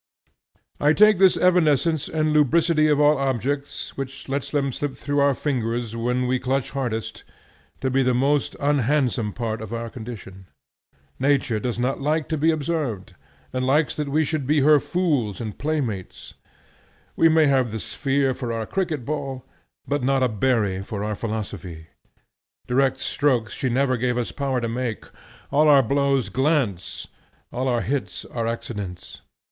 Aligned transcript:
I 0.79 0.93
take 0.93 1.19
this 1.19 1.37
evanescence 1.37 2.09
and 2.09 2.33
lubricity 2.33 2.87
of 2.87 2.99
all 2.99 3.19
objects, 3.19 3.95
which 3.95 4.27
lets 4.27 4.49
them 4.49 4.71
slip 4.71 4.95
through 4.95 5.19
our 5.19 5.35
fingers 5.35 5.91
then 5.91 6.01
when 6.01 6.25
we 6.27 6.39
clutch 6.39 6.71
hardest, 6.71 7.23
to 7.81 7.91
be 7.91 8.01
the 8.01 8.15
most 8.15 8.55
unhandsome 8.59 9.31
part 9.33 9.61
of 9.61 9.71
our 9.71 9.91
condition. 9.91 10.47
Nature 11.19 11.59
does 11.59 11.77
not 11.77 12.01
like 12.01 12.27
to 12.29 12.37
be 12.39 12.49
observed, 12.49 13.13
and 13.53 13.63
likes 13.63 13.93
that 13.93 14.09
we 14.09 14.23
should 14.25 14.47
be 14.47 14.61
her 14.61 14.79
fools 14.79 15.39
and 15.39 15.59
playmates. 15.59 16.33
We 17.15 17.29
may 17.29 17.45
have 17.45 17.69
the 17.69 17.79
sphere 17.79 18.33
for 18.33 18.51
our 18.51 18.65
cricket 18.65 19.05
ball, 19.05 19.45
but 19.87 20.01
not 20.01 20.23
a 20.23 20.29
berry 20.29 20.81
for 20.81 21.03
our 21.03 21.13
philosophy. 21.13 21.89
Direct 22.65 22.97
strokes 22.99 23.53
she 23.53 23.69
never 23.69 23.97
gave 23.97 24.17
us 24.17 24.31
power 24.31 24.61
to 24.61 24.67
make; 24.67 25.05
all 25.51 25.69
our 25.69 25.83
blows 25.83 26.29
glance, 26.29 27.07
all 27.53 27.67
our 27.67 27.81
hits 27.81 28.25
are 28.25 28.47
accidents. 28.47 29.21